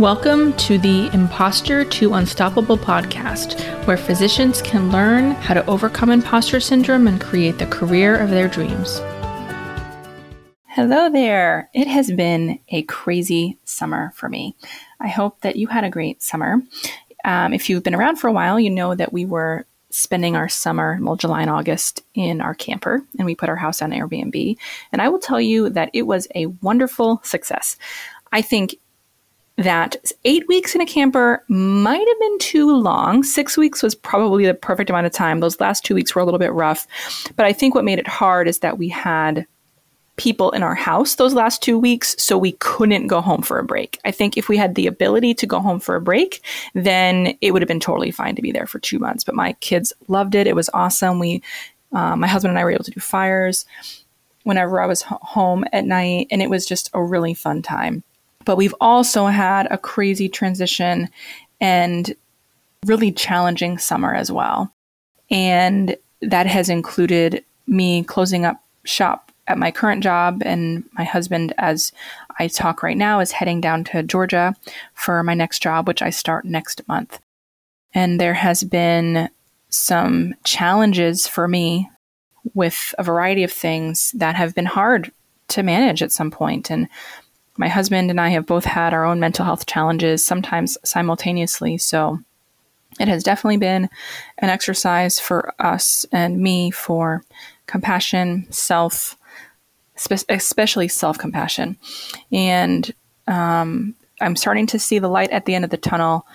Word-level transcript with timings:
Welcome 0.00 0.54
to 0.54 0.78
the 0.78 1.10
Imposter 1.12 1.84
to 1.84 2.14
Unstoppable 2.14 2.78
podcast, 2.78 3.60
where 3.86 3.98
physicians 3.98 4.62
can 4.62 4.90
learn 4.90 5.32
how 5.32 5.52
to 5.52 5.66
overcome 5.66 6.08
imposter 6.08 6.58
syndrome 6.58 7.06
and 7.06 7.20
create 7.20 7.58
the 7.58 7.66
career 7.66 8.16
of 8.16 8.30
their 8.30 8.48
dreams. 8.48 9.02
Hello 10.68 11.10
there. 11.10 11.68
It 11.74 11.86
has 11.86 12.10
been 12.10 12.60
a 12.70 12.80
crazy 12.84 13.58
summer 13.64 14.12
for 14.14 14.30
me. 14.30 14.56
I 15.00 15.08
hope 15.08 15.42
that 15.42 15.56
you 15.56 15.66
had 15.66 15.84
a 15.84 15.90
great 15.90 16.22
summer. 16.22 16.62
Um, 17.26 17.52
if 17.52 17.68
you've 17.68 17.82
been 17.82 17.94
around 17.94 18.16
for 18.16 18.28
a 18.28 18.32
while, 18.32 18.58
you 18.58 18.70
know 18.70 18.94
that 18.94 19.12
we 19.12 19.26
were 19.26 19.66
spending 19.90 20.34
our 20.34 20.48
summer, 20.48 20.98
well, 21.02 21.16
July 21.16 21.42
and 21.42 21.50
August, 21.50 22.02
in 22.14 22.40
our 22.40 22.54
camper, 22.54 23.04
and 23.18 23.26
we 23.26 23.34
put 23.34 23.50
our 23.50 23.56
house 23.56 23.82
on 23.82 23.90
Airbnb. 23.90 24.56
And 24.92 25.02
I 25.02 25.10
will 25.10 25.18
tell 25.18 25.42
you 25.42 25.68
that 25.68 25.90
it 25.92 26.06
was 26.06 26.26
a 26.34 26.46
wonderful 26.46 27.20
success. 27.22 27.76
I 28.32 28.40
think 28.40 28.76
that 29.60 29.96
eight 30.24 30.48
weeks 30.48 30.74
in 30.74 30.80
a 30.80 30.86
camper 30.86 31.44
might 31.48 32.06
have 32.08 32.18
been 32.20 32.38
too 32.38 32.74
long. 32.74 33.22
Six 33.22 33.58
weeks 33.58 33.82
was 33.82 33.94
probably 33.94 34.46
the 34.46 34.54
perfect 34.54 34.88
amount 34.88 35.06
of 35.06 35.12
time. 35.12 35.40
Those 35.40 35.60
last 35.60 35.84
two 35.84 35.94
weeks 35.94 36.14
were 36.14 36.22
a 36.22 36.24
little 36.24 36.38
bit 36.38 36.52
rough. 36.52 36.86
But 37.36 37.44
I 37.44 37.52
think 37.52 37.74
what 37.74 37.84
made 37.84 37.98
it 37.98 38.08
hard 38.08 38.48
is 38.48 38.60
that 38.60 38.78
we 38.78 38.88
had 38.88 39.46
people 40.16 40.50
in 40.52 40.62
our 40.62 40.74
house 40.74 41.14
those 41.16 41.34
last 41.34 41.62
two 41.62 41.78
weeks, 41.78 42.16
so 42.18 42.38
we 42.38 42.52
couldn't 42.52 43.06
go 43.06 43.20
home 43.20 43.42
for 43.42 43.58
a 43.58 43.64
break. 43.64 43.98
I 44.04 44.10
think 44.10 44.38
if 44.38 44.48
we 44.48 44.56
had 44.56 44.76
the 44.76 44.86
ability 44.86 45.34
to 45.34 45.46
go 45.46 45.60
home 45.60 45.78
for 45.78 45.94
a 45.94 46.00
break, 46.00 46.42
then 46.74 47.36
it 47.42 47.52
would 47.52 47.60
have 47.60 47.68
been 47.68 47.80
totally 47.80 48.10
fine 48.10 48.36
to 48.36 48.42
be 48.42 48.52
there 48.52 48.66
for 48.66 48.78
two 48.78 48.98
months. 48.98 49.24
But 49.24 49.34
my 49.34 49.52
kids 49.60 49.92
loved 50.08 50.34
it. 50.34 50.46
It 50.46 50.56
was 50.56 50.70
awesome. 50.72 51.18
We, 51.18 51.42
uh, 51.92 52.16
my 52.16 52.26
husband 52.26 52.50
and 52.50 52.58
I 52.58 52.64
were 52.64 52.70
able 52.70 52.84
to 52.84 52.90
do 52.90 53.00
fires 53.00 53.66
whenever 54.44 54.80
I 54.80 54.86
was 54.86 55.02
home 55.02 55.64
at 55.72 55.84
night, 55.84 56.28
and 56.30 56.40
it 56.40 56.48
was 56.48 56.64
just 56.64 56.88
a 56.94 57.02
really 57.02 57.34
fun 57.34 57.60
time. 57.60 58.02
But 58.50 58.56
we've 58.56 58.74
also 58.80 59.26
had 59.26 59.68
a 59.70 59.78
crazy 59.78 60.28
transition 60.28 61.08
and 61.60 62.12
really 62.84 63.12
challenging 63.12 63.78
summer 63.78 64.12
as 64.12 64.32
well. 64.32 64.74
And 65.30 65.96
that 66.20 66.48
has 66.48 66.68
included 66.68 67.44
me 67.68 68.02
closing 68.02 68.44
up 68.44 68.60
shop 68.82 69.30
at 69.46 69.56
my 69.56 69.70
current 69.70 70.02
job, 70.02 70.42
and 70.44 70.82
my 70.94 71.04
husband, 71.04 71.54
as 71.58 71.92
I 72.40 72.48
talk 72.48 72.82
right 72.82 72.96
now, 72.96 73.20
is 73.20 73.30
heading 73.30 73.60
down 73.60 73.84
to 73.84 74.02
Georgia 74.02 74.56
for 74.94 75.22
my 75.22 75.34
next 75.34 75.62
job, 75.62 75.86
which 75.86 76.02
I 76.02 76.10
start 76.10 76.44
next 76.44 76.82
month. 76.88 77.20
And 77.94 78.20
there 78.20 78.34
has 78.34 78.64
been 78.64 79.30
some 79.68 80.34
challenges 80.42 81.28
for 81.28 81.46
me 81.46 81.88
with 82.54 82.96
a 82.98 83.04
variety 83.04 83.44
of 83.44 83.52
things 83.52 84.10
that 84.10 84.34
have 84.34 84.56
been 84.56 84.66
hard 84.66 85.12
to 85.50 85.62
manage 85.62 86.02
at 86.02 86.10
some 86.10 86.32
point. 86.32 86.68
And 86.68 86.88
my 87.60 87.68
husband 87.68 88.10
and 88.10 88.18
I 88.18 88.30
have 88.30 88.46
both 88.46 88.64
had 88.64 88.94
our 88.94 89.04
own 89.04 89.20
mental 89.20 89.44
health 89.44 89.66
challenges, 89.66 90.24
sometimes 90.24 90.78
simultaneously. 90.82 91.76
So 91.76 92.18
it 92.98 93.06
has 93.06 93.22
definitely 93.22 93.58
been 93.58 93.90
an 94.38 94.48
exercise 94.48 95.20
for 95.20 95.52
us 95.58 96.06
and 96.10 96.38
me 96.38 96.70
for 96.70 97.22
compassion, 97.66 98.50
self, 98.50 99.14
especially 99.94 100.88
self 100.88 101.18
compassion. 101.18 101.76
And 102.32 102.90
um, 103.26 103.94
I'm 104.22 104.36
starting 104.36 104.66
to 104.68 104.78
see 104.78 104.98
the 104.98 105.08
light 105.08 105.30
at 105.30 105.44
the 105.44 105.54
end 105.54 105.64
of 105.66 105.70
the 105.70 105.76
tunnel 105.76 106.26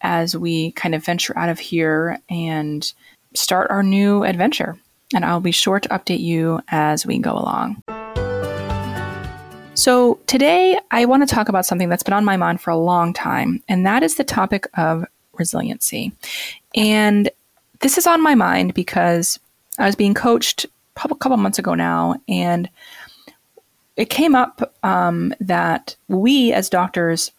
as 0.00 0.34
we 0.34 0.72
kind 0.72 0.94
of 0.94 1.04
venture 1.04 1.36
out 1.36 1.50
of 1.50 1.58
here 1.58 2.18
and 2.30 2.90
start 3.34 3.70
our 3.70 3.82
new 3.82 4.24
adventure. 4.24 4.78
And 5.14 5.26
I'll 5.26 5.40
be 5.40 5.52
sure 5.52 5.78
to 5.78 5.88
update 5.90 6.20
you 6.20 6.60
as 6.68 7.04
we 7.04 7.18
go 7.18 7.32
along. 7.32 7.82
So, 9.80 10.20
today 10.26 10.78
I 10.90 11.06
want 11.06 11.26
to 11.26 11.34
talk 11.34 11.48
about 11.48 11.64
something 11.64 11.88
that's 11.88 12.02
been 12.02 12.12
on 12.12 12.22
my 12.22 12.36
mind 12.36 12.60
for 12.60 12.70
a 12.70 12.76
long 12.76 13.14
time, 13.14 13.62
and 13.66 13.86
that 13.86 14.02
is 14.02 14.16
the 14.16 14.24
topic 14.24 14.68
of 14.74 15.06
resiliency. 15.32 16.12
And 16.74 17.30
this 17.78 17.96
is 17.96 18.06
on 18.06 18.22
my 18.22 18.34
mind 18.34 18.74
because 18.74 19.40
I 19.78 19.86
was 19.86 19.96
being 19.96 20.12
coached 20.12 20.66
a 21.02 21.08
couple 21.14 21.38
months 21.38 21.58
ago 21.58 21.72
now, 21.72 22.16
and 22.28 22.68
it 23.96 24.10
came 24.10 24.34
up 24.34 24.74
um, 24.82 25.32
that 25.40 25.96
we 26.08 26.52
as 26.52 26.68
doctors 26.68 27.32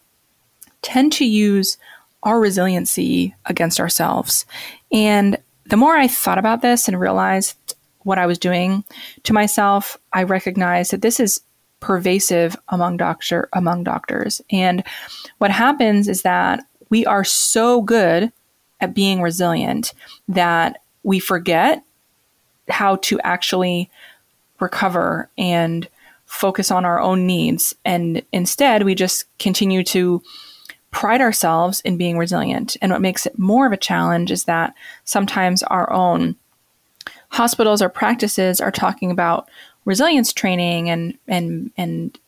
tend 0.82 1.12
to 1.12 1.24
use 1.24 1.78
our 2.24 2.40
resiliency 2.40 3.36
against 3.46 3.78
ourselves. 3.78 4.46
And 4.90 5.38
the 5.66 5.76
more 5.76 5.94
I 5.94 6.08
thought 6.08 6.38
about 6.38 6.60
this 6.60 6.88
and 6.88 6.98
realized 6.98 7.76
what 8.00 8.18
I 8.18 8.26
was 8.26 8.36
doing 8.36 8.82
to 9.22 9.32
myself, 9.32 9.96
I 10.12 10.24
recognized 10.24 10.90
that 10.90 11.02
this 11.02 11.20
is 11.20 11.40
pervasive 11.82 12.56
among 12.68 12.96
doctor 12.96 13.48
among 13.52 13.84
doctors. 13.84 14.40
And 14.50 14.82
what 15.38 15.50
happens 15.50 16.08
is 16.08 16.22
that 16.22 16.60
we 16.88 17.04
are 17.04 17.24
so 17.24 17.82
good 17.82 18.32
at 18.80 18.94
being 18.94 19.20
resilient 19.20 19.92
that 20.28 20.80
we 21.02 21.18
forget 21.18 21.82
how 22.68 22.96
to 22.96 23.20
actually 23.20 23.90
recover 24.60 25.28
and 25.36 25.88
focus 26.26 26.70
on 26.70 26.84
our 26.84 27.00
own 27.00 27.26
needs. 27.26 27.74
And 27.84 28.22
instead, 28.32 28.84
we 28.84 28.94
just 28.94 29.26
continue 29.38 29.82
to 29.84 30.22
pride 30.92 31.20
ourselves 31.20 31.80
in 31.80 31.96
being 31.96 32.16
resilient. 32.16 32.76
And 32.80 32.92
what 32.92 33.00
makes 33.00 33.26
it 33.26 33.38
more 33.38 33.66
of 33.66 33.72
a 33.72 33.76
challenge 33.76 34.30
is 34.30 34.44
that 34.44 34.74
sometimes 35.04 35.62
our 35.64 35.92
own 35.92 36.36
hospitals 37.32 37.82
or 37.82 37.88
practices 37.88 38.60
are 38.60 38.70
talking 38.70 39.10
about 39.10 39.48
resilience 39.84 40.32
training 40.32 40.88
and 40.90 41.18
and 41.26 41.72
and 41.76 42.18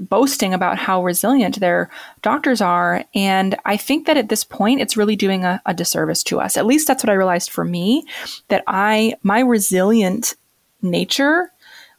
boasting 0.00 0.54
about 0.54 0.78
how 0.78 1.02
resilient 1.02 1.58
their 1.58 1.90
doctors 2.22 2.60
are. 2.60 3.04
And 3.14 3.56
I 3.64 3.76
think 3.76 4.06
that 4.06 4.16
at 4.16 4.28
this 4.28 4.44
point, 4.44 4.80
it's 4.80 4.96
really 4.96 5.16
doing 5.16 5.44
a, 5.44 5.60
a, 5.66 5.74
disservice 5.74 6.22
to 6.24 6.40
us. 6.40 6.56
At 6.56 6.66
least 6.66 6.86
that's 6.86 7.02
what 7.02 7.10
I 7.10 7.14
realized 7.14 7.50
for 7.50 7.64
me 7.64 8.06
that 8.46 8.62
I, 8.68 9.14
my 9.24 9.40
resilient 9.40 10.36
nature 10.82 11.50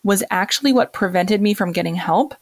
was 0.04 0.24
actually 0.32 0.72
what 0.72 0.94
prevented 0.94 1.42
me 1.42 1.54
from 1.54 1.74
getting 1.74 1.96
help 1.96 2.36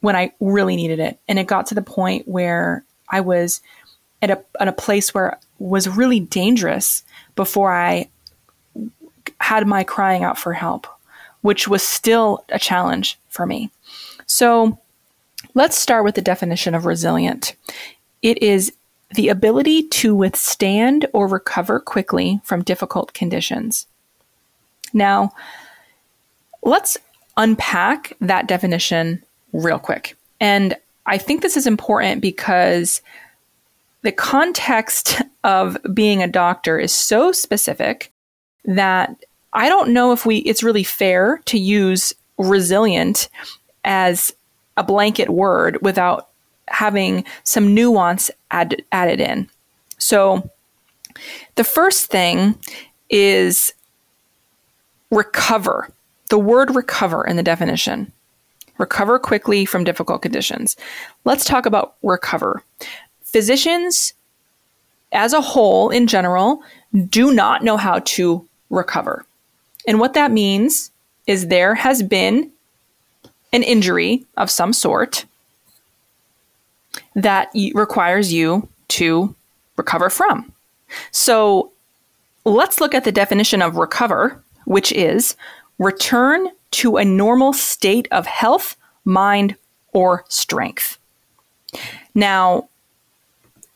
when 0.00 0.16
I 0.16 0.32
really 0.40 0.74
needed 0.74 0.98
it. 0.98 1.20
And 1.28 1.38
it 1.38 1.46
got 1.46 1.66
to 1.66 1.76
the 1.76 1.82
point 1.82 2.26
where 2.26 2.84
I 3.08 3.20
was 3.20 3.60
at 4.20 4.30
a, 4.30 4.42
at 4.58 4.66
a 4.66 4.72
place 4.72 5.14
where 5.14 5.38
was 5.60 5.88
really 5.88 6.18
dangerous 6.18 7.04
before 7.36 7.72
I 7.72 8.08
had 9.42 9.66
my 9.66 9.84
crying 9.84 10.22
out 10.22 10.38
for 10.38 10.52
help, 10.52 10.86
which 11.40 11.66
was 11.66 11.82
still 11.82 12.44
a 12.48 12.58
challenge 12.58 13.18
for 13.28 13.44
me. 13.44 13.70
So 14.26 14.78
let's 15.54 15.76
start 15.76 16.04
with 16.04 16.14
the 16.14 16.22
definition 16.22 16.74
of 16.74 16.86
resilient. 16.86 17.54
It 18.22 18.42
is 18.42 18.72
the 19.14 19.28
ability 19.28 19.88
to 19.88 20.14
withstand 20.14 21.06
or 21.12 21.26
recover 21.26 21.80
quickly 21.80 22.40
from 22.44 22.62
difficult 22.62 23.12
conditions. 23.12 23.86
Now, 24.94 25.32
let's 26.62 26.96
unpack 27.36 28.14
that 28.20 28.46
definition 28.46 29.22
real 29.52 29.78
quick. 29.78 30.16
And 30.40 30.76
I 31.06 31.18
think 31.18 31.42
this 31.42 31.56
is 31.56 31.66
important 31.66 32.22
because 32.22 33.02
the 34.02 34.12
context 34.12 35.20
of 35.44 35.76
being 35.92 36.22
a 36.22 36.28
doctor 36.28 36.78
is 36.78 36.94
so 36.94 37.32
specific 37.32 38.12
that 38.64 39.24
I 39.52 39.68
don't 39.68 39.92
know 39.92 40.12
if 40.12 40.24
we 40.24 40.38
it's 40.38 40.62
really 40.62 40.84
fair 40.84 41.40
to 41.46 41.58
use 41.58 42.14
resilient 42.38 43.28
as 43.84 44.34
a 44.76 44.82
blanket 44.82 45.30
word 45.30 45.78
without 45.82 46.28
having 46.68 47.24
some 47.44 47.74
nuance 47.74 48.30
add, 48.50 48.82
added 48.92 49.20
in. 49.20 49.48
So 49.98 50.48
the 51.56 51.64
first 51.64 52.06
thing 52.06 52.58
is 53.10 53.74
recover. 55.10 55.88
The 56.30 56.38
word 56.38 56.74
recover 56.74 57.26
in 57.26 57.36
the 57.36 57.42
definition. 57.42 58.10
Recover 58.78 59.18
quickly 59.18 59.66
from 59.66 59.84
difficult 59.84 60.22
conditions. 60.22 60.76
Let's 61.24 61.44
talk 61.44 61.66
about 61.66 61.94
recover. 62.02 62.62
Physicians, 63.22 64.14
as 65.12 65.34
a 65.34 65.42
whole, 65.42 65.90
in 65.90 66.06
general, 66.06 66.62
do 67.08 67.32
not 67.32 67.62
know 67.62 67.76
how 67.76 68.00
to 68.00 68.48
recover. 68.70 69.26
And 69.86 70.00
what 70.00 70.14
that 70.14 70.30
means 70.30 70.90
is 71.26 71.48
there 71.48 71.74
has 71.74 72.02
been 72.02 72.50
an 73.52 73.62
injury 73.62 74.24
of 74.36 74.50
some 74.50 74.72
sort 74.72 75.24
that 77.14 77.50
requires 77.74 78.32
you 78.32 78.68
to 78.88 79.34
recover 79.76 80.10
from. 80.10 80.52
So 81.10 81.72
let's 82.44 82.80
look 82.80 82.94
at 82.94 83.04
the 83.04 83.12
definition 83.12 83.62
of 83.62 83.76
recover, 83.76 84.42
which 84.64 84.92
is 84.92 85.36
return 85.78 86.48
to 86.72 86.96
a 86.96 87.04
normal 87.04 87.52
state 87.52 88.08
of 88.10 88.26
health, 88.26 88.76
mind, 89.04 89.56
or 89.92 90.24
strength. 90.28 90.98
Now, 92.14 92.68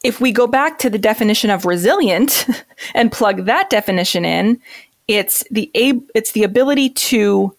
if 0.02 0.20
we 0.20 0.30
go 0.32 0.46
back 0.46 0.78
to 0.80 0.90
the 0.90 0.98
definition 0.98 1.50
of 1.50 1.64
resilient 1.64 2.46
and 2.94 3.12
plug 3.12 3.46
that 3.46 3.70
definition 3.70 4.24
in, 4.24 4.60
it's 5.08 5.44
the 5.50 5.70
ab- 5.74 6.10
it's 6.14 6.32
the 6.32 6.42
ability 6.42 6.90
to 6.90 7.54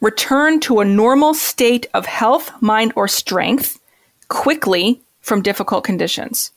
return 0.00 0.60
to 0.60 0.80
a 0.80 0.84
normal 0.84 1.34
state 1.34 1.86
of 1.94 2.06
health, 2.06 2.50
mind, 2.60 2.92
or 2.96 3.06
strength 3.06 3.80
quickly 4.28 5.00
from 5.20 5.42
difficult 5.42 5.84
conditions. 5.84 6.50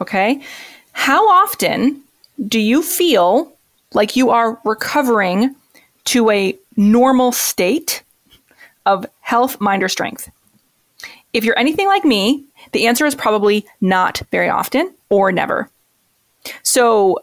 Okay? 0.00 0.42
How 0.92 1.28
often 1.28 2.02
do 2.46 2.60
you 2.60 2.82
feel 2.82 3.52
like 3.94 4.16
you 4.16 4.30
are 4.30 4.60
recovering 4.64 5.54
to 6.04 6.30
a 6.30 6.56
normal 6.76 7.32
state 7.32 8.02
of 8.86 9.06
health, 9.20 9.60
mind, 9.60 9.82
or 9.82 9.88
strength? 9.88 10.30
If 11.32 11.44
you're 11.44 11.58
anything 11.58 11.86
like 11.86 12.04
me, 12.04 12.44
the 12.72 12.86
answer 12.86 13.06
is 13.06 13.14
probably 13.14 13.66
not 13.80 14.22
very 14.30 14.48
often 14.48 14.94
or 15.08 15.32
never. 15.32 15.70
So, 16.62 17.22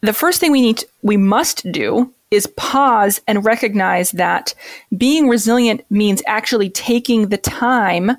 the 0.00 0.12
first 0.12 0.40
thing 0.40 0.52
we 0.52 0.60
need 0.60 0.78
to, 0.78 0.86
we 1.02 1.16
must 1.16 1.70
do 1.72 2.12
is 2.30 2.46
pause 2.56 3.20
and 3.26 3.44
recognize 3.44 4.10
that 4.12 4.54
being 4.96 5.28
resilient 5.28 5.84
means 5.90 6.22
actually 6.26 6.70
taking 6.70 7.28
the 7.28 7.38
time 7.38 8.12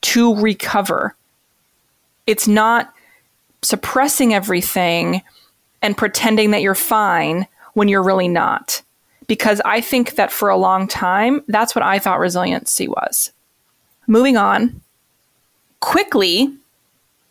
to 0.00 0.34
recover. 0.36 1.14
It's 2.26 2.48
not 2.48 2.92
suppressing 3.62 4.32
everything 4.32 5.22
and 5.82 5.96
pretending 5.96 6.50
that 6.52 6.62
you're 6.62 6.74
fine 6.74 7.46
when 7.74 7.88
you're 7.88 8.02
really 8.02 8.28
not. 8.28 8.82
Because 9.26 9.60
I 9.64 9.80
think 9.80 10.14
that 10.14 10.32
for 10.32 10.48
a 10.48 10.56
long 10.56 10.86
time, 10.86 11.42
that's 11.48 11.74
what 11.74 11.84
I 11.84 11.98
thought 11.98 12.20
resiliency 12.20 12.88
was. 12.88 13.32
Moving 14.06 14.36
on, 14.36 14.80
quickly 15.80 16.54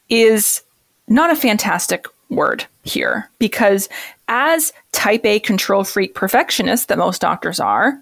is 0.09 0.61
not 1.07 1.31
a 1.31 1.35
fantastic 1.35 2.05
word 2.29 2.65
here 2.83 3.29
because 3.39 3.89
as 4.27 4.73
type 4.91 5.25
A 5.25 5.39
control 5.39 5.83
freak 5.83 6.15
perfectionists 6.15 6.87
that 6.87 6.97
most 6.97 7.21
doctors 7.21 7.59
are, 7.59 8.01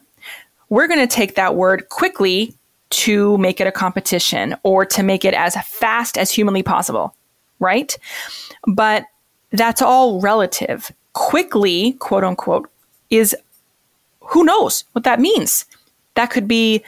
we're 0.69 0.87
going 0.87 0.99
to 0.99 1.15
take 1.15 1.35
that 1.35 1.55
word 1.55 1.89
quickly 1.89 2.53
to 2.89 3.37
make 3.37 3.59
it 3.59 3.67
a 3.67 3.71
competition 3.71 4.55
or 4.63 4.85
to 4.85 5.03
make 5.03 5.25
it 5.25 5.33
as 5.33 5.55
fast 5.65 6.17
as 6.17 6.31
humanly 6.31 6.63
possible, 6.63 7.15
right? 7.59 7.97
But 8.67 9.05
that's 9.51 9.81
all 9.81 10.21
relative. 10.21 10.91
Quickly, 11.13 11.93
quote 11.93 12.23
unquote, 12.23 12.69
is 13.09 13.35
who 14.21 14.43
knows 14.43 14.83
what 14.93 15.03
that 15.03 15.19
means? 15.19 15.65
That 16.15 16.29
could 16.29 16.47
be 16.47 16.83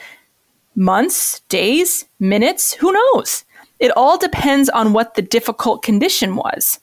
months, 0.75 1.41
days, 1.49 2.05
minutes, 2.19 2.73
who 2.73 2.91
knows? 2.91 3.43
It 3.79 3.91
all 3.97 4.17
depends 4.17 4.69
on 4.69 4.93
what 4.93 5.15
the 5.15 5.21
difficult 5.21 5.83
condition 5.83 6.35
was 6.35 6.79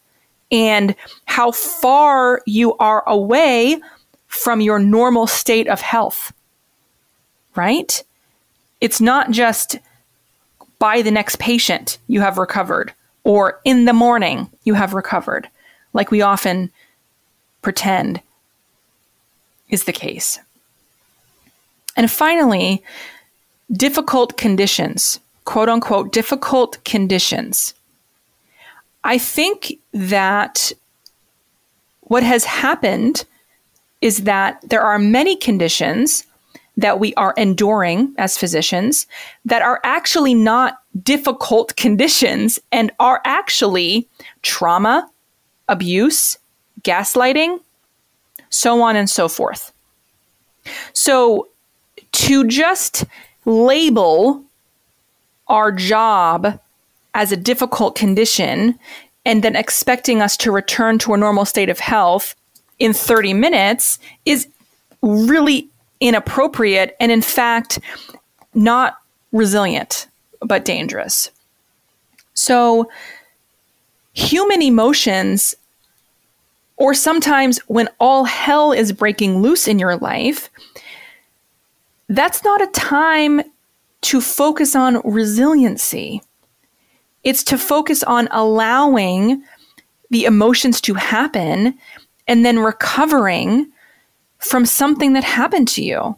and 0.53 0.95
how 1.25 1.51
far 1.51 2.43
you 2.47 2.77
are 2.77 3.03
away 3.09 3.81
from 4.29 4.61
your 4.61 4.79
normal 4.79 5.27
state 5.27 5.67
of 5.67 5.81
health. 5.81 6.33
Right? 7.57 8.05
It's 8.81 9.01
not 9.01 9.31
just 9.31 9.79
by 10.79 11.03
the 11.03 11.11
next 11.11 11.39
patient 11.39 11.99
you 12.07 12.21
have 12.21 12.39
recovered 12.39 12.93
or 13.25 13.61
in 13.65 13.85
the 13.85 13.93
morning 13.93 14.51
you 14.65 14.75
have 14.75 14.95
recovered, 14.95 15.49
like 15.93 16.11
we 16.11 16.23
often 16.23 16.71
pretend 17.63 18.21
is 19.69 19.85
the 19.85 19.93
case. 19.93 20.39
And 21.97 22.11
finally, 22.11 22.83
difficult 23.71 24.37
conditions, 24.37 25.21
quote 25.45 25.69
unquote, 25.69 26.13
difficult 26.13 26.83
conditions. 26.85 27.75
I 29.05 29.19
think 29.19 29.79
that 29.93 30.73
what 32.03 32.23
has 32.23 32.45
happened 32.45 33.25
is 34.01 34.25
that 34.25 34.61
there 34.69 34.83
are 34.83 34.99
many 34.99 35.37
conditions 35.37 36.27
that 36.77 36.99
we 36.99 37.15
are 37.15 37.35
enduring 37.37 38.15
as 38.19 38.37
physicians 38.37 39.07
that 39.45 39.63
are 39.63 39.81
actually 39.85 40.35
not 40.35 40.79
difficult 41.03 41.77
conditions 41.77 42.59
and 42.71 42.91
are 42.99 43.21
actually 43.25 44.09
trauma, 44.43 45.09
abuse, 45.69 46.39
gaslighting, 46.83 47.61
so 48.51 48.83
on 48.83 48.97
and 48.97 49.09
so 49.09 49.29
forth. 49.29 49.73
So 50.93 51.49
to 52.13 52.47
just 52.47 53.05
label 53.45 54.43
our 55.49 55.73
job 55.73 56.59
as 57.15 57.33
a 57.33 57.37
difficult 57.37 57.95
condition 57.95 58.79
and 59.25 59.43
then 59.43 59.57
expecting 59.57 60.21
us 60.21 60.37
to 60.39 60.51
return 60.51 60.99
to 60.99 61.15
a 61.15 61.19
normal 61.19 61.45
state 61.45 61.69
of 61.69 61.79
health 61.79 62.35
in 62.79 62.93
30 62.93 63.35
minutes 63.35 63.99
is 64.25 64.49
really 65.03 65.69
inappropriate 66.01 66.97
and, 66.99 67.13
in 67.13 67.23
fact, 67.23 67.79
not 68.55 68.99
resilient, 69.31 70.09
but 70.41 70.65
dangerous. 70.65 71.31
So, 72.35 72.91
human 74.13 74.63
emotions, 74.63 75.55
or 76.77 76.95
sometimes 76.95 77.59
when 77.69 77.89
all 78.01 78.25
hell 78.25 78.73
is 78.73 78.93
breaking 78.93 79.43
loose 79.43 79.69
in 79.69 79.79
your 79.79 79.97
life, 79.97 80.51
that's 82.09 82.43
not 82.43 82.61
a 82.61 82.67
time 82.69 83.43
to 84.03 84.21
focus 84.21 84.75
on 84.75 85.01
resiliency. 85.05 86.23
It's 87.25 87.45
to 87.45 87.59
focus 87.59 88.03
on 88.03 88.29
allowing 88.31 89.43
the 90.11 90.25
emotions 90.25 90.81
to 90.83 90.95
happen 90.95 91.79
and 92.27 92.45
then 92.45 92.59
recovering 92.59 93.71
from 94.39 94.67
something 94.67 95.13
that 95.13 95.25
happened 95.25 95.69
to 95.69 95.83
you. 95.83 96.17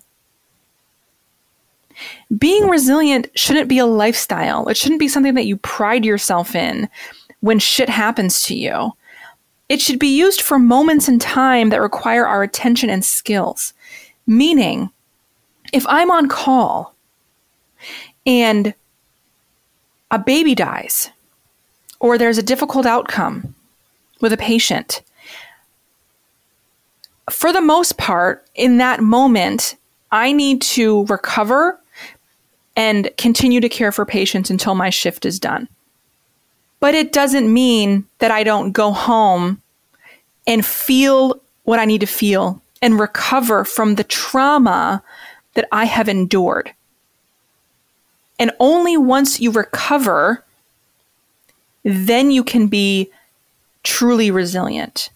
Being 2.36 2.68
resilient 2.68 3.28
shouldn't 3.34 3.68
be 3.68 3.78
a 3.78 3.86
lifestyle. 3.86 4.68
It 4.68 4.76
shouldn't 4.76 4.98
be 4.98 5.08
something 5.08 5.34
that 5.34 5.46
you 5.46 5.56
pride 5.58 6.04
yourself 6.04 6.54
in 6.54 6.88
when 7.40 7.58
shit 7.58 7.88
happens 7.88 8.42
to 8.44 8.56
you. 8.56 8.92
It 9.68 9.80
should 9.80 9.98
be 9.98 10.16
used 10.16 10.40
for 10.40 10.58
moments 10.58 11.08
in 11.08 11.18
time 11.18 11.70
that 11.70 11.80
require 11.80 12.26
our 12.26 12.42
attention 12.42 12.90
and 12.90 13.04
skills. 13.04 13.72
Meaning, 14.26 14.90
if 15.72 15.86
I'm 15.88 16.10
on 16.10 16.28
call 16.28 16.94
and 18.26 18.74
a 20.14 20.18
baby 20.18 20.54
dies 20.54 21.10
or 21.98 22.16
there's 22.16 22.38
a 22.38 22.42
difficult 22.42 22.86
outcome 22.86 23.54
with 24.20 24.32
a 24.32 24.36
patient, 24.36 25.02
for 27.30 27.52
the 27.52 27.60
most 27.60 27.98
part, 27.98 28.46
in 28.54 28.76
that 28.78 29.00
moment, 29.00 29.76
I 30.12 30.32
need 30.32 30.62
to 30.62 31.04
recover 31.06 31.80
and 32.76 33.10
continue 33.18 33.60
to 33.60 33.68
care 33.68 33.90
for 33.90 34.04
patients 34.04 34.50
until 34.50 34.74
my 34.74 34.90
shift 34.90 35.24
is 35.24 35.40
done. 35.40 35.68
But 36.78 36.94
it 36.94 37.12
doesn't 37.12 37.52
mean 37.52 38.06
that 38.18 38.30
I 38.30 38.44
don't 38.44 38.72
go 38.72 38.92
home 38.92 39.62
and 40.46 40.64
feel 40.64 41.40
what 41.64 41.80
I 41.80 41.86
need 41.86 42.02
to 42.02 42.06
feel 42.06 42.62
and 42.82 43.00
recover 43.00 43.64
from 43.64 43.94
the 43.94 44.04
trauma 44.04 45.02
that 45.54 45.66
I 45.72 45.86
have 45.86 46.08
endured. 46.08 46.72
And 48.44 48.52
only 48.60 48.98
once 48.98 49.40
you 49.40 49.50
recover, 49.50 50.44
then 51.82 52.30
you 52.30 52.44
can 52.44 52.66
be 52.66 53.10
truly 53.84 54.30
resilient. 54.30 55.08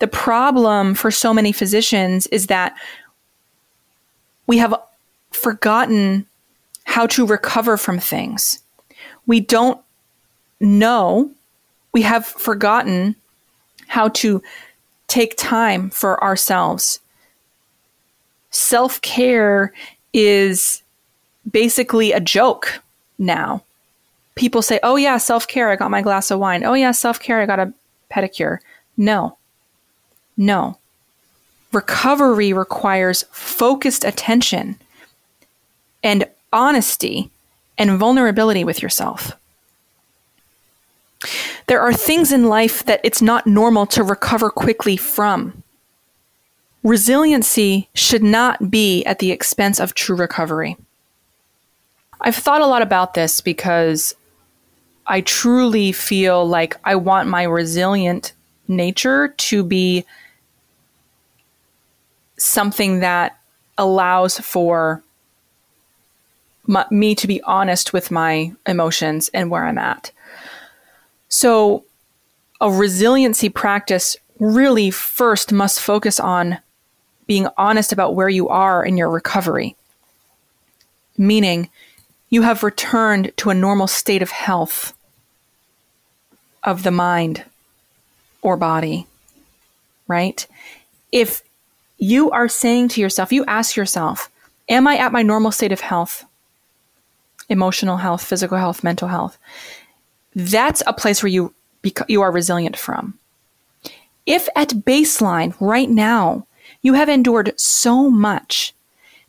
The 0.00 0.08
problem 0.08 0.96
for 0.96 1.12
so 1.12 1.32
many 1.32 1.52
physicians 1.52 2.26
is 2.26 2.48
that 2.48 2.74
we 4.48 4.58
have 4.58 4.74
forgotten 5.30 6.26
how 6.82 7.06
to 7.06 7.24
recover 7.24 7.76
from 7.76 8.00
things. 8.00 8.58
We 9.28 9.38
don't 9.38 9.80
know, 10.58 11.30
we 11.92 12.02
have 12.02 12.26
forgotten 12.26 13.14
how 13.86 14.08
to 14.08 14.42
take 15.06 15.36
time 15.36 15.88
for 15.88 16.20
ourselves. 16.20 16.98
Self 18.50 19.00
care 19.02 19.72
is 20.12 20.81
basically 21.50 22.12
a 22.12 22.20
joke 22.20 22.82
now. 23.18 23.62
People 24.34 24.62
say, 24.62 24.80
oh, 24.82 24.96
yeah, 24.96 25.18
self 25.18 25.46
care, 25.46 25.70
I 25.70 25.76
got 25.76 25.90
my 25.90 26.02
glass 26.02 26.30
of 26.30 26.38
wine. 26.38 26.64
Oh, 26.64 26.74
yeah, 26.74 26.92
self 26.92 27.20
care, 27.20 27.40
I 27.40 27.46
got 27.46 27.60
a 27.60 27.72
pedicure. 28.10 28.58
No, 28.96 29.36
no. 30.36 30.78
Recovery 31.72 32.52
requires 32.52 33.24
focused 33.30 34.04
attention 34.04 34.78
and 36.02 36.26
honesty 36.52 37.30
and 37.78 37.98
vulnerability 37.98 38.64
with 38.64 38.82
yourself. 38.82 39.32
There 41.66 41.80
are 41.80 41.92
things 41.92 42.32
in 42.32 42.48
life 42.48 42.84
that 42.84 43.00
it's 43.04 43.22
not 43.22 43.46
normal 43.46 43.86
to 43.86 44.02
recover 44.02 44.50
quickly 44.50 44.96
from. 44.96 45.62
Resiliency 46.82 47.88
should 47.94 48.22
not 48.22 48.70
be 48.70 49.04
at 49.04 49.20
the 49.20 49.30
expense 49.30 49.78
of 49.78 49.94
true 49.94 50.16
recovery. 50.16 50.76
I've 52.22 52.36
thought 52.36 52.60
a 52.60 52.66
lot 52.66 52.82
about 52.82 53.14
this 53.14 53.40
because 53.40 54.14
I 55.06 55.20
truly 55.22 55.90
feel 55.90 56.46
like 56.46 56.76
I 56.84 56.94
want 56.94 57.28
my 57.28 57.42
resilient 57.42 58.32
nature 58.68 59.28
to 59.28 59.64
be 59.64 60.04
something 62.38 63.00
that 63.00 63.38
allows 63.76 64.38
for 64.38 65.02
me 66.90 67.14
to 67.16 67.26
be 67.26 67.42
honest 67.42 67.92
with 67.92 68.12
my 68.12 68.52
emotions 68.66 69.28
and 69.34 69.50
where 69.50 69.64
I'm 69.64 69.78
at. 69.78 70.12
So, 71.28 71.84
a 72.60 72.70
resiliency 72.70 73.48
practice 73.48 74.16
really 74.38 74.90
first 74.92 75.52
must 75.52 75.80
focus 75.80 76.20
on 76.20 76.58
being 77.26 77.48
honest 77.56 77.92
about 77.92 78.14
where 78.14 78.28
you 78.28 78.48
are 78.48 78.84
in 78.84 78.96
your 78.96 79.10
recovery, 79.10 79.74
meaning 81.18 81.68
you 82.32 82.40
have 82.40 82.62
returned 82.62 83.30
to 83.36 83.50
a 83.50 83.54
normal 83.54 83.86
state 83.86 84.22
of 84.22 84.30
health 84.30 84.94
of 86.64 86.82
the 86.82 86.90
mind 86.90 87.44
or 88.40 88.56
body, 88.56 89.06
right? 90.08 90.46
If 91.12 91.42
you 91.98 92.30
are 92.30 92.48
saying 92.48 92.88
to 92.88 93.02
yourself, 93.02 93.32
you 93.32 93.44
ask 93.44 93.76
yourself, 93.76 94.30
Am 94.70 94.88
I 94.88 94.96
at 94.96 95.12
my 95.12 95.20
normal 95.20 95.52
state 95.52 95.72
of 95.72 95.80
health? 95.80 96.24
Emotional 97.50 97.98
health, 97.98 98.24
physical 98.24 98.56
health, 98.56 98.82
mental 98.82 99.08
health. 99.08 99.36
That's 100.34 100.82
a 100.86 100.94
place 100.94 101.22
where 101.22 101.28
you 101.28 101.52
you 102.08 102.22
are 102.22 102.32
resilient 102.32 102.78
from. 102.78 103.18
If 104.24 104.48
at 104.56 104.70
baseline 104.70 105.54
right 105.60 105.90
now 105.90 106.46
you 106.80 106.94
have 106.94 107.10
endured 107.10 107.52
so 107.60 108.08
much 108.08 108.72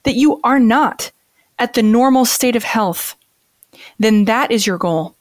that 0.04 0.16
you 0.16 0.40
are 0.46 0.60
not 0.60 1.12
at 1.60 1.74
the 1.74 1.84
normal 1.84 2.26
state 2.26 2.56
of 2.56 2.64
health, 2.64 3.16
then 4.00 4.26
that 4.26 4.52
is 4.52 4.68
your 4.68 4.78
goal. 4.78 5.16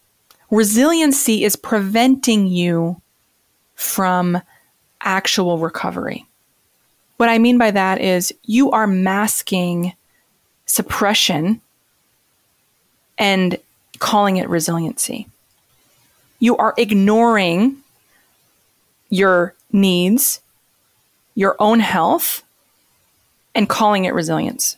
Resiliency 0.51 1.45
is 1.45 1.57
preventing 1.57 2.47
you 2.47 3.01
from 3.75 4.41
actual 5.01 5.59
recovery. 5.59 6.27
What 7.17 7.29
I 7.29 7.39
mean 7.39 7.59
by 7.59 7.71
that 7.71 8.01
is 8.01 8.35
you 8.45 8.71
are 8.73 8.87
masking 8.87 9.95
suppression 10.67 11.61
and 13.19 13.59
calling 13.99 14.37
it 14.39 14.49
resiliency. 14.49 15.29
You 16.41 16.57
are 16.57 16.75
ignoring 16.77 17.77
your 19.09 19.55
needs, 19.71 20.41
your 21.35 21.55
own 21.59 21.81
health, 21.81 22.43
and 23.55 23.69
calling 23.69 24.07
it 24.07 24.15
resilience. 24.15 24.77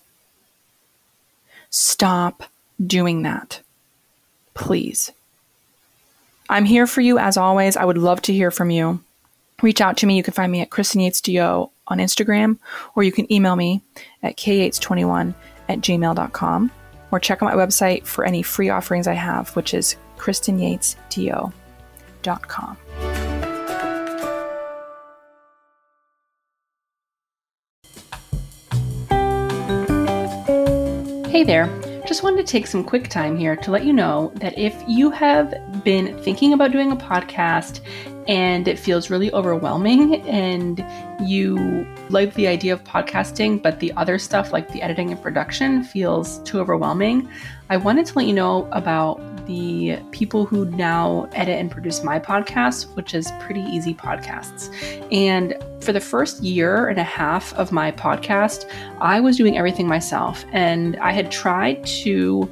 Stop 1.77 2.45
doing 2.87 3.23
that. 3.23 3.61
Please. 4.55 5.11
I'm 6.49 6.67
here 6.67 6.87
for 6.87 7.01
you 7.01 7.19
as 7.19 7.37
always. 7.37 7.77
I 7.77 7.85
would 7.85 7.99
love 7.99 8.23
to 8.23 8.33
hear 8.33 8.53
from 8.53 8.71
you. 8.71 9.03
Reach 9.61 9.81
out 9.81 9.97
to 9.97 10.07
me. 10.07 10.17
You 10.17 10.23
can 10.23 10.35
find 10.35 10.53
me 10.53 10.61
at 10.61 10.71
Kristen 10.71 11.01
Yates 11.01 11.21
DO 11.21 11.69
on 11.89 11.99
Instagram, 11.99 12.59
or 12.95 13.03
you 13.03 13.11
can 13.11 13.27
email 13.33 13.57
me 13.57 13.83
at 14.23 14.37
kyates21 14.37 15.35
at 15.69 15.81
gmail.com, 15.81 16.71
or 17.11 17.19
check 17.19 17.43
out 17.43 17.53
my 17.53 17.57
website 17.57 18.07
for 18.07 18.25
any 18.25 18.45
free 18.45 18.69
offerings 18.69 19.09
I 19.09 19.15
have, 19.15 19.49
which 19.57 19.75
is 19.75 19.97
kristenyatesdo.com. 20.17 22.77
Hey 31.35 31.43
there. 31.43 31.67
Just 32.07 32.23
wanted 32.23 32.47
to 32.47 32.53
take 32.53 32.69
some 32.69 32.85
quick 32.85 33.09
time 33.09 33.37
here 33.37 33.57
to 33.57 33.73
let 33.73 33.85
you 33.85 33.93
know 33.93 34.31
that 34.37 34.57
if 34.57 34.73
you 34.87 35.11
have 35.11 35.53
been 35.83 36.17
thinking 36.23 36.53
about 36.53 36.71
doing 36.71 36.93
a 36.93 36.97
podcast 36.97 37.81
and 38.29 38.69
it 38.69 38.79
feels 38.79 39.11
really 39.11 39.33
overwhelming 39.33 40.21
and 40.29 40.87
you 41.29 41.89
like 42.09 42.33
the 42.35 42.47
idea 42.47 42.73
of 42.73 42.85
podcasting, 42.85 43.61
but 43.61 43.81
the 43.81 43.93
other 43.95 44.17
stuff 44.17 44.53
like 44.53 44.71
the 44.71 44.81
editing 44.81 45.11
and 45.11 45.21
production 45.21 45.83
feels 45.83 46.39
too 46.45 46.61
overwhelming, 46.61 47.29
I 47.69 47.79
wanted 47.79 48.07
to 48.07 48.17
let 48.17 48.29
you 48.29 48.33
know 48.33 48.69
about 48.71 49.21
the 49.47 49.99
people 50.11 50.47
who 50.47 50.65
now 50.67 51.29
edit 51.33 51.59
and 51.59 51.71
produce 51.71 52.03
my 52.03 52.19
podcast, 52.19 52.95
which 52.97 53.15
is 53.15 53.31
Pretty 53.41 53.63
Easy 53.63 53.95
Podcasts. 53.95 54.71
And 55.13 55.55
for 55.81 55.93
the 55.93 56.01
first 56.01 56.43
year 56.43 56.89
and 56.89 56.99
a 56.99 57.05
half 57.05 57.53
of 57.55 57.73
my 57.73 57.93
podcast, 57.93 58.71
I 59.01 59.21
was 59.21 59.37
doing 59.37 59.59
everything 59.59 59.87
myself. 59.87 60.45
And 60.53 60.97
I 60.97 61.13
had 61.13 61.31
tried 61.31 61.85
to 61.87 62.51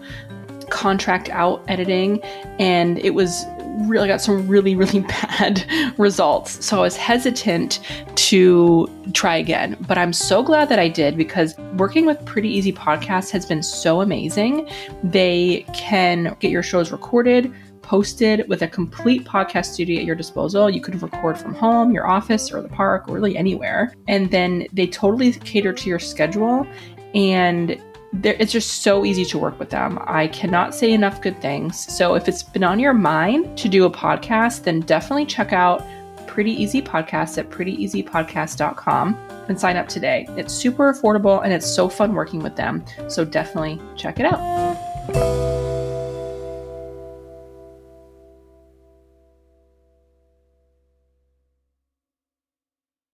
contract 0.70 1.28
out 1.30 1.62
editing, 1.68 2.22
and 2.58 2.98
it 2.98 3.14
was 3.14 3.44
really 3.88 4.08
got 4.08 4.20
some 4.20 4.46
really, 4.48 4.74
really 4.74 5.00
bad 5.00 5.64
results. 5.98 6.64
So 6.64 6.78
I 6.78 6.80
was 6.80 6.96
hesitant 6.96 7.80
to 8.16 8.88
try 9.12 9.36
again. 9.36 9.76
But 9.86 9.98
I'm 9.98 10.12
so 10.12 10.42
glad 10.42 10.68
that 10.68 10.78
I 10.78 10.88
did 10.88 11.16
because 11.16 11.56
working 11.76 12.06
with 12.06 12.24
Pretty 12.24 12.48
Easy 12.48 12.72
Podcasts 12.72 13.30
has 13.30 13.46
been 13.46 13.62
so 13.62 14.00
amazing. 14.00 14.68
They 15.02 15.66
can 15.74 16.36
get 16.40 16.50
your 16.50 16.62
shows 16.62 16.92
recorded, 16.92 17.52
posted 17.82 18.48
with 18.48 18.62
a 18.62 18.68
complete 18.68 19.24
podcast 19.24 19.66
studio 19.66 20.00
at 20.00 20.06
your 20.06 20.14
disposal. 20.14 20.70
You 20.70 20.80
can 20.80 20.98
record 20.98 21.36
from 21.36 21.54
home, 21.54 21.92
your 21.92 22.06
office, 22.06 22.52
or 22.52 22.62
the 22.62 22.68
park, 22.68 23.08
or 23.08 23.14
really 23.14 23.36
anywhere. 23.36 23.92
And 24.08 24.30
then 24.30 24.66
they 24.72 24.86
totally 24.86 25.32
cater 25.32 25.72
to 25.72 25.88
your 25.88 25.98
schedule. 25.98 26.66
And 27.14 27.80
it's 28.22 28.52
just 28.52 28.82
so 28.82 29.04
easy 29.04 29.24
to 29.26 29.38
work 29.38 29.58
with 29.58 29.70
them. 29.70 29.98
I 30.02 30.26
cannot 30.28 30.74
say 30.74 30.92
enough 30.92 31.20
good 31.20 31.40
things. 31.40 31.92
So 31.94 32.14
if 32.14 32.28
it's 32.28 32.42
been 32.42 32.64
on 32.64 32.78
your 32.78 32.92
mind 32.92 33.56
to 33.58 33.68
do 33.68 33.84
a 33.84 33.90
podcast, 33.90 34.64
then 34.64 34.80
definitely 34.80 35.26
check 35.26 35.52
out 35.52 35.86
Pretty 36.26 36.52
Easy 36.52 36.80
Podcast 36.80 37.36
at 37.38 37.50
prettyeasypodcast.com 37.50 39.14
and 39.48 39.60
sign 39.60 39.76
up 39.76 39.88
today. 39.88 40.26
It's 40.30 40.52
super 40.52 40.92
affordable 40.92 41.42
and 41.44 41.52
it's 41.52 41.66
so 41.66 41.88
fun 41.88 42.14
working 42.14 42.40
with 42.40 42.56
them. 42.56 42.84
So 43.08 43.24
definitely 43.24 43.80
check 43.96 44.20
it 44.20 44.26
out. 44.26 45.41